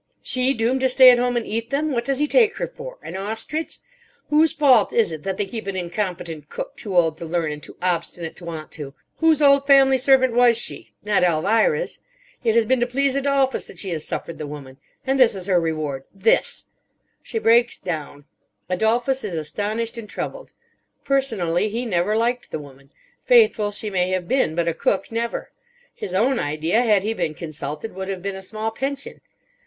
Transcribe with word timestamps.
She, 0.23 0.55
doomed 0.55 0.81
to 0.81 0.89
stay 0.89 1.11
at 1.11 1.19
home 1.19 1.37
and 1.37 1.45
eat 1.45 1.69
them. 1.69 1.91
What 1.91 2.05
does 2.05 2.17
he 2.17 2.27
take 2.27 2.57
her 2.57 2.65
for? 2.65 2.97
An 3.03 3.15
ostrich? 3.15 3.77
Whose 4.31 4.51
fault 4.51 4.91
is 4.91 5.11
it 5.11 5.21
that 5.21 5.37
they 5.37 5.45
keep 5.45 5.67
an 5.67 5.75
incompetent 5.75 6.49
cook 6.49 6.75
too 6.75 6.97
old 6.97 7.19
to 7.19 7.25
learn 7.25 7.51
and 7.51 7.61
too 7.61 7.77
obstinate 7.83 8.35
to 8.37 8.45
want 8.45 8.71
to? 8.71 8.95
Whose 9.17 9.43
old 9.43 9.67
family 9.67 9.99
servant 9.99 10.33
was 10.33 10.57
she? 10.57 10.95
Not 11.03 11.21
Elvira's. 11.23 11.99
It 12.43 12.55
has 12.55 12.65
been 12.65 12.79
to 12.79 12.87
please 12.87 13.13
Adolphus 13.15 13.65
that 13.65 13.77
she 13.77 13.91
has 13.91 14.03
suffered 14.03 14.39
the 14.39 14.47
woman. 14.47 14.77
And 15.05 15.19
this 15.19 15.35
is 15.35 15.45
her 15.45 15.59
reward. 15.61 16.05
This! 16.11 16.65
She 17.21 17.37
breaks 17.37 17.77
down. 17.77 18.25
Adolphus 18.69 19.23
is 19.23 19.35
astonished 19.35 19.99
and 19.99 20.09
troubled. 20.09 20.51
Personally 21.03 21.69
he 21.69 21.85
never 21.85 22.17
liked 22.17 22.49
the 22.49 22.57
woman. 22.57 22.89
Faithful 23.25 23.69
she 23.69 23.91
may 23.91 24.09
have 24.09 24.27
been, 24.27 24.55
but 24.55 24.67
a 24.67 24.73
cook 24.73 25.11
never. 25.11 25.51
His 25.93 26.15
own 26.15 26.39
idea, 26.39 26.81
had 26.81 27.03
he 27.03 27.13
been 27.13 27.35
consulted, 27.35 27.93
would 27.93 28.09
have 28.09 28.23
been 28.23 28.35
a 28.35 28.41
small 28.41 28.71
pension. 28.71 29.21